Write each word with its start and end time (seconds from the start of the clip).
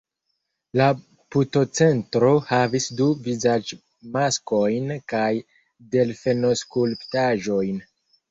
La 0.79 0.85
putocentro 1.33 2.29
havis 2.47 2.87
du 3.01 3.05
vizaĝmaskojn 3.27 4.89
kaj 5.13 5.29
delfenoskulptaĵojn. 5.97 7.79